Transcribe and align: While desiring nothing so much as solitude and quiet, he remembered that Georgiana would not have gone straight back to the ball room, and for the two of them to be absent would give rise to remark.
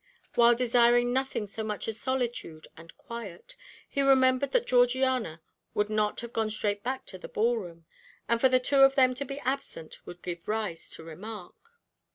While 0.33 0.55
desiring 0.55 1.13
nothing 1.13 1.45
so 1.45 1.63
much 1.63 1.87
as 1.87 1.99
solitude 1.99 2.67
and 2.75 2.97
quiet, 2.97 3.55
he 3.87 4.01
remembered 4.01 4.49
that 4.49 4.65
Georgiana 4.65 5.43
would 5.75 5.91
not 5.91 6.21
have 6.21 6.33
gone 6.33 6.49
straight 6.49 6.81
back 6.81 7.05
to 7.05 7.19
the 7.19 7.27
ball 7.29 7.59
room, 7.59 7.85
and 8.27 8.41
for 8.41 8.49
the 8.49 8.59
two 8.59 8.81
of 8.81 8.95
them 8.95 9.13
to 9.13 9.25
be 9.25 9.39
absent 9.41 10.03
would 10.07 10.23
give 10.23 10.47
rise 10.47 10.89
to 10.95 11.03
remark. 11.03 11.53